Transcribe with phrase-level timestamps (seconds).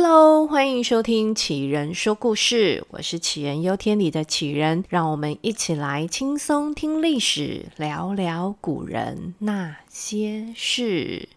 [0.00, 11.28] Hello，欢迎收听杞人说故事，我是杞人忧天里的杞人，让我们一起来轻松听历史，聊聊古人那些事。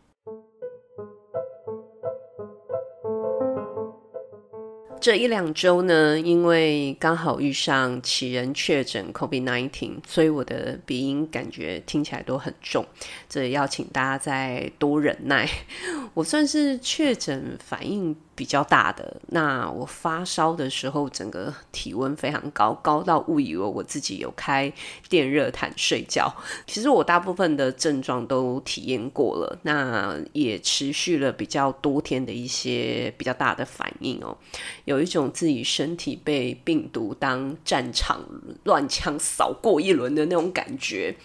[4.99, 12.85] 这一两周呢，因为刚好遇上杞人确诊 COVID-19，所以我的鼻音感觉听起来都很重，
[13.28, 15.49] 这要请大家再多忍耐。
[16.13, 24.72] 我算是确诊反应比较大的，那我发烧的时候，整个体温非常高，高到误以为我自己有开
[25.08, 26.34] 电热毯睡觉。
[26.67, 34.38] 其实我大部分的症状都体验过了，那也持续了比较多天的一些比较大的反应哦，
[34.86, 38.22] 有一种自己身体被病毒当战场
[38.64, 41.16] 乱枪扫过一轮的那种感觉。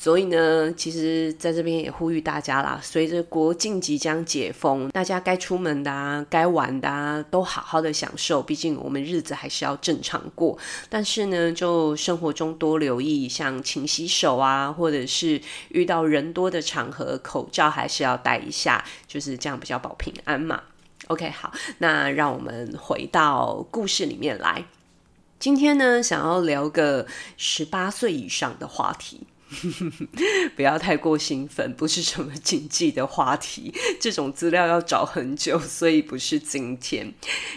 [0.00, 8.40] 所以呢，其实在这边也呼吁大家啦，随着国境即将解封，大家该出门的啊，该玩的啊，都好好的享受。
[8.40, 10.56] 毕竟我们日子还是要正常过。
[10.88, 20.62] 但是呢，就生活中多留意，像勤洗手啊，或者是遇到人多的场合，口罩还是要戴一下，就是这样比较保平安嘛。
[21.08, 24.64] OK，好，那让我们回到故事里面来。
[25.40, 27.04] 今天呢，想要聊个
[27.36, 29.26] 十八岁以上的话题。
[30.54, 37.12] 不要太过兴奋，不是什么禁忌的话题，这种资料要找很久，所以不是今天。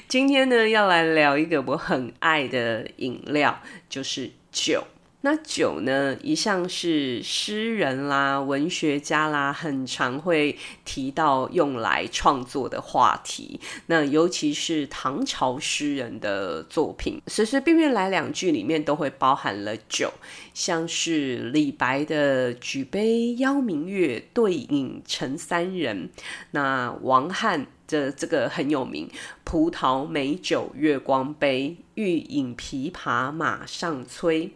[0.07, 4.83] 今天呢，要来聊一个我很爱的饮料，就是酒。
[5.23, 13.59] 那酒呢，一向是诗人啦、文学家啦，很常会提到用来创作的话题。
[13.85, 20.11] 那尤其是唐朝诗人的作品，随随便便来两句，里面都会包含了酒。
[20.53, 26.09] 像是李白的“举杯邀明月，对影成三人”，
[26.51, 29.07] 那王翰的这个很有名
[29.45, 34.53] ，“葡萄美酒月光杯，欲饮琵琶马上催”。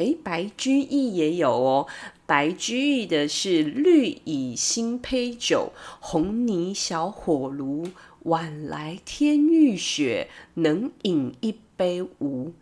[0.00, 1.86] 诶，白居易也有哦。
[2.24, 7.86] 白居易的是“绿蚁新醅酒，红泥小火炉。
[8.20, 12.54] 晚来天欲雪，能饮一杯无？”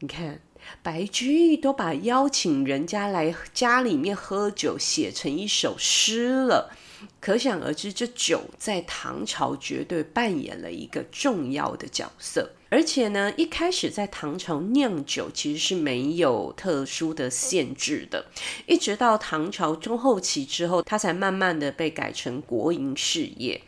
[0.00, 0.42] 你看，
[0.82, 6.76] 白居易都把邀请人家来家里面喝酒写成一首诗了。
[7.20, 12.50] 可想而知，这酒在唐朝绝对扮演了一个重要的角色。
[12.68, 18.24] 而且呢，一开始在唐朝酿酒其实是没有特殊的限制的，
[18.66, 23.60] 一直到唐朝中后期之后，它才慢慢的被改成国营事业。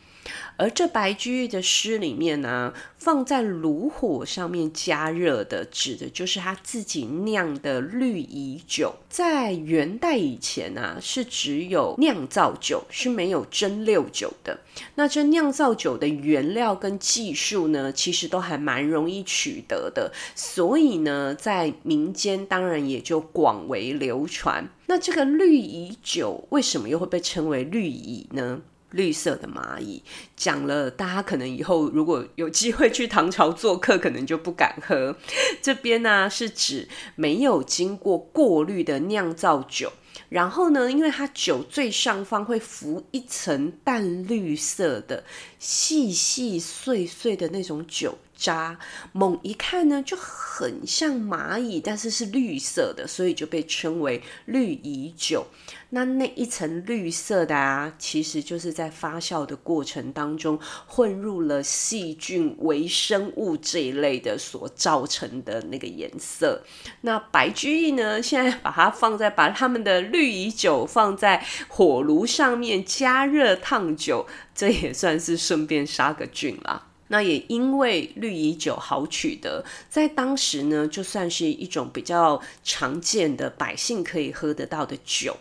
[0.57, 8.95] 而这白居易的诗里面呢、放在炉火上面加热的，指的就是他自己酿的绿蚁酒。
[9.09, 14.59] 在元代以前啊，是只有酿造酒，是没有蒸馏酒的。
[14.95, 24.69] 那这酿造酒的原料跟技术呢，其实都还蛮容易取得的，所以呢，在民间当然也就广为流传。
[24.87, 28.61] 那这个绿蚁酒为什么又会被称为绿蚁呢？
[28.95, 30.03] 绿色的蚂蚁，
[30.37, 35.17] 讲了，大家可能以后如果有机会去唐朝做客，可能就不敢喝。
[35.61, 39.93] 这边呢、是指没有经过过滤的酿造酒，
[40.29, 45.25] 然后呢，因为它酒最上方会浮一层淡绿色的、
[45.65, 48.19] 细细碎碎的那种酒。
[48.37, 48.77] 渣
[49.13, 55.47] 猛一看呢，就很像蚂蚁，但是是绿色的，所以就被称为绿蚁酒。
[55.91, 60.59] 那那一层绿色的啊，其实就是在发酵的过程当中
[60.89, 66.61] 混入了细菌、微生物这一类的所造成的那个颜色。
[67.03, 76.87] 那白居易呢，现在把它放在把他们的绿蚁酒放在火炉上面加热烫酒，这也算是顺便杀个菌啦。
[77.09, 85.37] 那也因为绿蚁酒好取得，在当时呢，就算是一种比较常见的百姓可以喝得到的酒。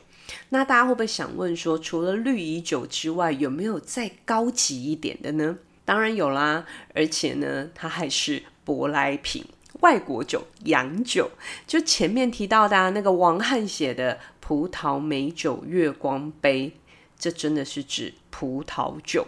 [0.50, 5.58] 那大家会不会想问说，除了绿蚁酒之外，有没有再高级一点的呢？
[5.86, 9.46] 当然有啦，而且呢，它还是舶来品，
[9.80, 11.32] 外国酒，洋酒。
[11.66, 16.74] 就前面提到的那个王翰写的《葡萄美酒月光杯》。
[17.24, 19.26] 这真的是指葡萄酒，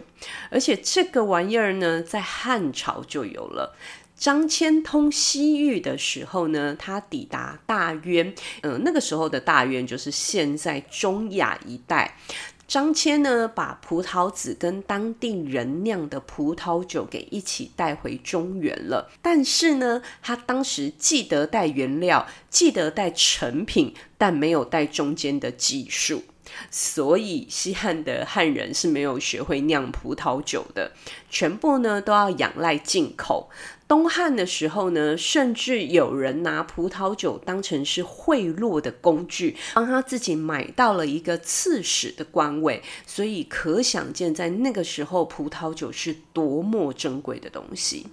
[0.50, 3.74] 而且这个玩意儿呢，在汉朝就有了。
[4.14, 12.18] 张骞通西域的时候呢，他抵达大渊，嗯、那个时候的大渊就是现在中亚一带。
[12.68, 19.10] 张骞呢，把葡萄籽跟当地人酿的葡萄酒给一起带回中原了。
[19.22, 26.24] 但是呢，他当时记得带原料，记得带成品，但没有带中间的技术。
[26.70, 30.92] 所以西汉的汉人是没有学会酿葡萄酒的，
[31.28, 33.50] 全部呢都要仰赖进口。
[33.88, 42.82] 东汉的时候呢，甚至有人拿葡萄酒当成是贿赂的工具，帮他自己买到了一个刺史的官位。
[43.06, 48.06] 所以可想见，在那个时候，葡萄酒是多么珍贵的东西。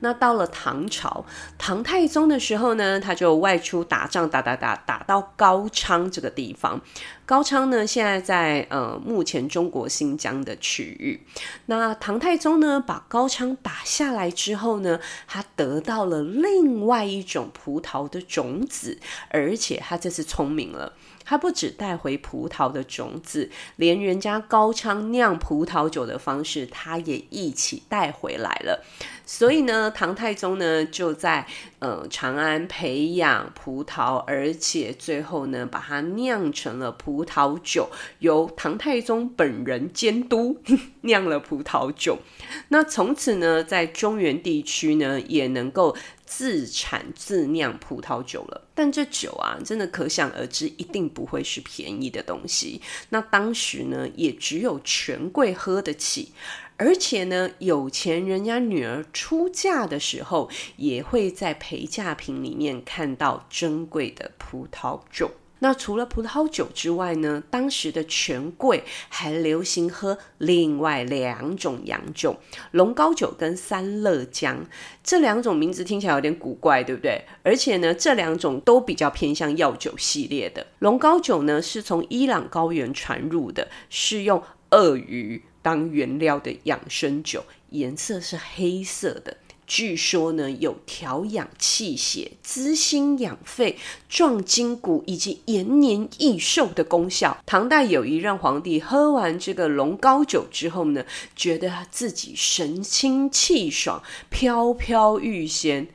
[0.00, 1.24] 那到了唐朝，
[1.56, 6.80] 唐太宗的时候呢，他就外出打仗，打打打，打到高昌这个地方。
[7.26, 11.20] 高昌呢，现在在呃目前中国新疆的区域。
[11.66, 18.98] 那唐太宗呢，把高昌打下来之后呢，他得到了另外一种葡萄的种子，
[19.30, 20.94] 而且他这次聪明了。
[21.28, 28.82] 他不止带回葡萄的种子，连人家高昌酿葡萄酒的方式，他也一起带回来了。
[29.26, 31.46] 所以呢，唐太宗呢就在
[31.80, 37.90] 呃长安培养葡萄，而且最后呢把它酿成了葡萄酒，
[38.20, 40.58] 由唐太宗本人监督
[41.02, 42.20] 酿了葡萄酒。
[42.68, 45.94] 那从此呢，在中原地区呢也能够。
[46.28, 52.82] 自产自酿葡萄酒了，但这酒啊，真的可想而知，一定不会是便宜的东西。
[53.08, 56.32] 那当时呢，也只有权贵喝得起，
[56.76, 65.30] 而且呢，有钱人家女儿出嫁的时候，也会在陪嫁品里面看到珍贵的葡萄酒。
[65.60, 72.36] 那除了葡萄酒之外呢，当时的权贵还流行喝另外两种洋酒，
[72.70, 74.58] 龙高酒跟三乐浆。
[75.02, 77.24] 这两种名字听起来有点古怪，对不对？
[77.42, 80.66] 而且呢，这两种都比较偏向药酒系列的。
[80.78, 89.36] 龙高酒呢，是从伊朗高原传入的，是用鳄鱼当原料的养生酒，颜色是黑色的。
[89.68, 93.76] 据说呢，有调养气血、滋心养肺、
[94.08, 97.36] 壮筋骨以及延年益寿的功效。
[97.44, 101.04] 唐代有一任皇帝喝完这个龙膏酒之后呢，
[101.36, 105.86] 觉得自己神清气爽、飘飘欲仙。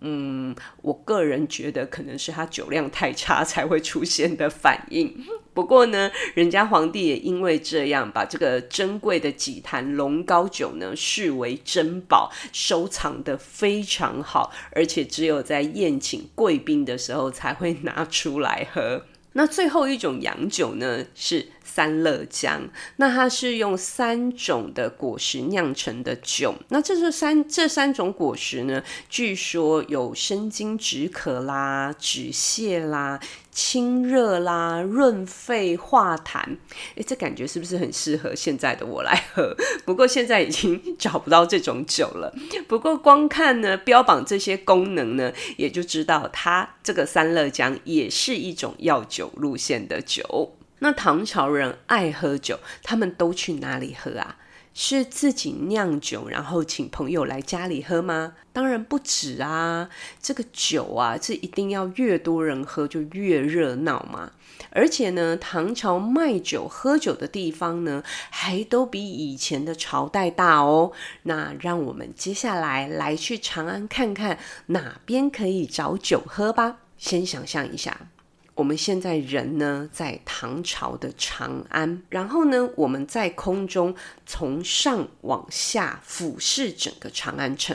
[0.00, 5.14] 嗯，我个人觉得可能是他酒量太差才会出现的反应。
[5.52, 19.04] 不过呢，人家皇帝也因为这样，把这个珍贵的几坛龙高酒呢视为珍宝，收藏得非常好，而且只有在宴请贵宾的时候才会拿出来喝。
[19.32, 22.60] 那最后一种洋酒呢是三乐浆，
[22.96, 26.54] 那它是用三种的果实酿成的酒。
[26.68, 33.20] 那这是三这三种果实呢，据说有生津止渴啦、止泻啦、
[33.50, 36.40] 清热啦、润肺化痰。
[36.96, 39.54] 诶，这感觉是不是很适合现在的我来喝？
[39.84, 42.34] 不过现在已经找不到这种酒了。
[42.66, 50.56] 不过光看呢标榜这些功能呢，也就知道它这个三乐浆也是一种药酒路线的酒。
[50.80, 54.36] 那唐朝人爱喝酒，他们都去哪里喝啊？
[54.72, 58.34] 是自己酿酒，然后请朋友来家里喝吗？
[58.52, 59.90] 当然不止啊！
[60.22, 64.30] 这个酒啊，这一定要越多人喝就越热闹嘛。
[64.70, 70.92] 而且呢，唐朝卖酒喝酒的地方呢，还都比以前的朝代大哦。
[71.24, 76.76] 那让我们接下来来去长安看看哪边可以找酒喝吧。
[76.96, 78.06] 先想象一下。
[78.60, 83.94] 我们现在人呢，在唐朝的长安，然后呢，我们在空中
[84.26, 87.74] 从上往下俯视整个长安城。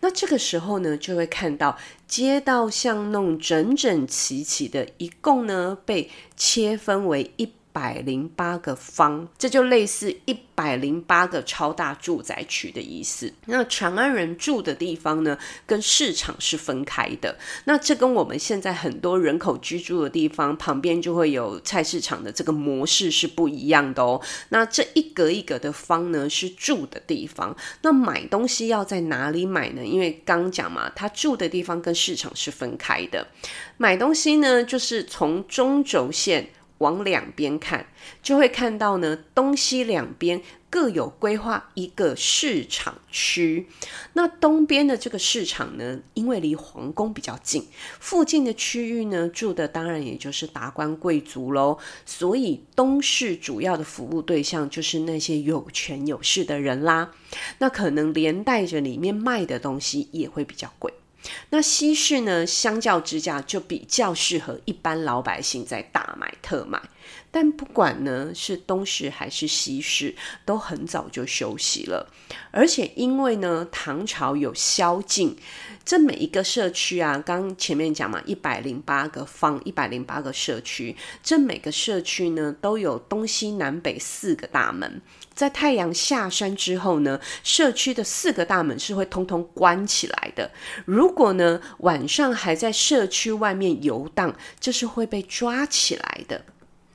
[0.00, 7.50] 那这个时候呢，就会看到街道巷弄整整齐齐的，一共呢被切分为一。
[7.72, 13.32] 百零八个方，这就类似一百零八个超大住宅区的意思。
[13.46, 17.38] 那长安人住的地方呢，跟市场是分开的。
[17.64, 24.20] 那这跟我们现在很多人口居住的地方旁边就会有菜市场的这个模式是不一样的哦。
[24.50, 27.56] 那这一格一格的方呢，是住的地方。
[27.82, 29.84] 那买东西要在哪里买呢？
[29.84, 33.26] 因为刚讲嘛，他住的地方跟市场是分开的。
[33.76, 36.50] 买东西呢，就是从中轴线。
[36.80, 37.86] 往两边看，
[38.22, 43.66] 就会看到呢，东西两边各有规划一个市场区。
[44.14, 47.66] 那东边的这个市场呢，因为离皇宫比较近，
[47.98, 51.78] 附近的区域呢，住的当然也就是达官贵族喽。
[52.06, 57.12] 所以东市主要的服务对象就是那些有权有势的人啦。
[57.58, 60.92] 那可能连带着里面卖的东西也会比较贵。
[61.50, 66.80] 那西市呢，相较之下就比较适合一般老百姓在大买特买。
[67.30, 72.12] 但不管呢是东市还是西市，都很早就休息了。
[72.50, 75.36] 而且因为呢，唐朝有宵禁，
[75.84, 85.00] 这每一个社区啊，刚前面讲嘛，一百零八个方，一百零八个社区，这每个社区呢都有东西南北四个大门。
[85.32, 90.50] 在太阳下山之后呢，社区的四个大门是会通通关起来的。
[90.84, 96.44] 如果呢晚上还在社区外面游荡，这是会被抓起来的。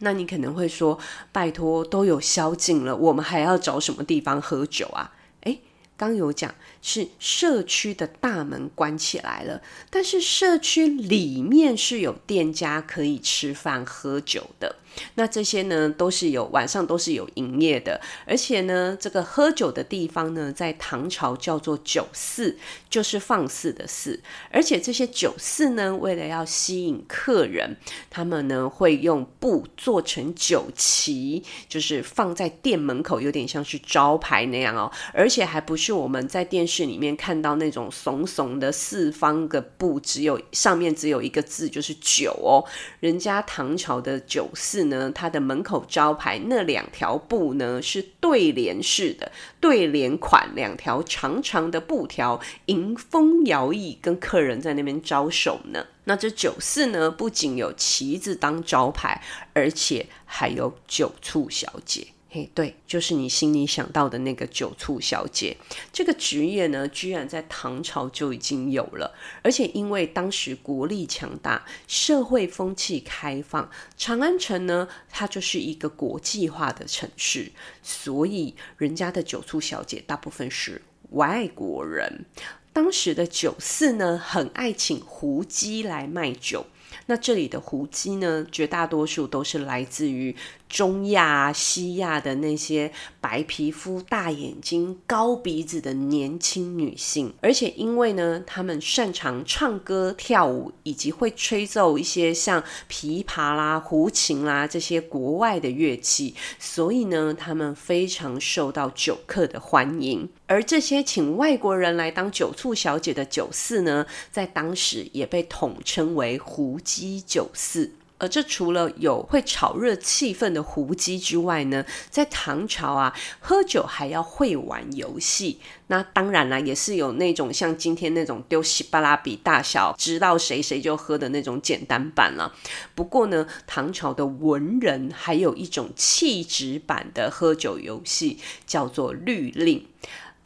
[0.05, 0.99] 那你可能会说
[1.33, 5.61] ：“拜托，都有宵禁了，我们还要找什么地方喝酒啊？”诶，
[5.97, 14.75] 刚有讲是社区的大门关起来了，但是社区里面是有店家可以吃饭喝酒的。
[15.15, 22.57] 那这些呢，都是有晚上都是有营业的，而且呢，这个喝酒的地方呢，在唐朝叫做酒肆，
[22.89, 24.21] 就是放肆的肆。
[24.51, 27.75] 而且这些酒肆呢，为了要吸引客人，
[28.09, 34.91] 他们呢会用布做成酒旗，就是放在店门口，有点像是招牌那样哦。
[35.13, 42.63] 而且还不是我们在电视里面看到那种怂怂的四方的布，只有上面只有一个字，就是酒哦。
[42.99, 44.84] 人家唐朝的酒肆。
[44.85, 55.85] 呢，它的门口招牌那两条布呢是对联式的对联款，两条长长的布条迎风摇曳，跟客人在那边招手呢。
[56.05, 59.21] 那这酒肆呢，不仅有旗子当招牌，
[59.53, 62.07] 而且还有酒醋小姐。
[62.35, 65.55] 嘿，对，就是你心里想到的那个酒醋小姐，
[65.93, 69.15] 这个职业呢，居然在唐朝就已经有了。
[69.41, 82.25] 而且因为当时国力强大，社会风气开放，长安城呢，它就是一个国际化的城市，所以人家的酒醋小姐大部分是外国人。
[82.73, 86.65] 当时的酒肆呢，很爱请胡姬来卖酒。
[87.07, 90.35] 那这里的胡姬呢，绝大多数都是来自于
[90.67, 92.91] 中亚、西亚的那些
[93.21, 110.27] 白皮肤、大眼睛、高鼻子的年轻女性，而且因为呢，她们擅长唱歌、跳舞，以及会吹奏一些像琵琶啦、胡琴啦这些国外的乐器，所以呢，她们非常受到酒客的欢迎。
[110.47, 117.91] 而这些请外国人来当酒促小姐的酒肆呢，在当时也被统称为胡姬酒肆。
[118.17, 125.59] 而这除了有会炒热气氛的胡姬之外呢，在唐朝啊，喝酒还要会玩游戏。
[125.87, 132.53] 那当然啦，也是有那种像今天那种丢西巴拉比大小，知道谁谁就喝的那种简单版了。
[132.95, 139.85] 不过呢，唐朝的文人还有一种气质版的喝酒游戏，叫做律令。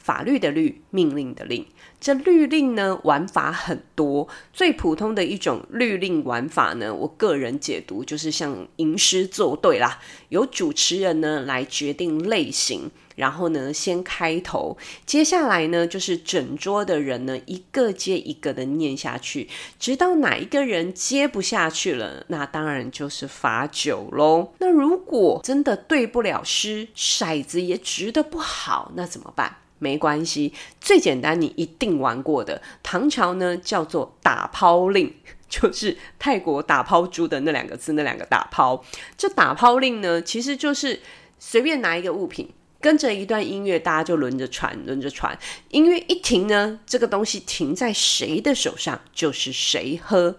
[0.10, 1.64] 法律的律，命令的令。
[2.00, 4.28] 这律令呢，玩法很多。
[4.52, 10.00] 最普通的一种律令玩法呢，我个人解读就是像吟诗作对啦，
[10.30, 14.76] 由主持人呢来决定类型，然后呢先开头，
[15.06, 19.48] 接下来呢就是整桌的人呢一个接一个的念下去，
[19.78, 24.54] 直到哪一个人接不下去了，那当然就是罚酒喽。
[24.58, 29.58] 那如果真的对不了诗，骰子也掷得不好，那怎么办？
[29.80, 35.16] 没关系，最简单你一定玩过的，唐朝呢叫做打抛令，
[35.50, 38.84] 就是泰国打抛猪的那两个字，那两个打抛。
[39.18, 41.00] 这打抛令呢，其实就是
[41.40, 45.38] 随便拿一个物品，跟着一段音乐，大家就轮着传，轮着传。
[45.70, 50.36] 音乐一停呢，这个东西停在谁的手上，就是谁喝。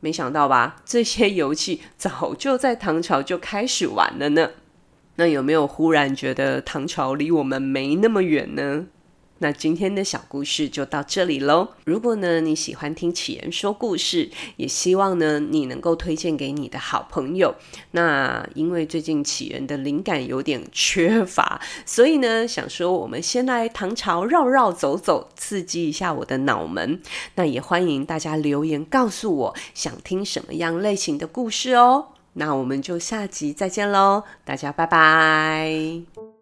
[0.00, 0.76] 没想到吧？
[0.86, 4.50] 这些游戏早就在唐朝就开始玩了呢。
[5.20, 8.86] 那有没有忽然觉得唐朝离我们没那么远呢？
[9.40, 11.68] 那今天的小故事就到这里喽。
[11.84, 17.54] 如果呢你喜欢听启人说故事，也希望呢你能够推荐给你的好朋友。
[17.90, 26.98] 那因为最近启人的灵感有点缺乏，所以呢想说我们先来唐朝绕绕走走，刺激一下我的脑门。
[27.34, 32.06] 那也欢迎大家留言告诉我想听什么样类型的故事哦。
[32.34, 36.39] 那我们就下集再见喽，大家拜拜。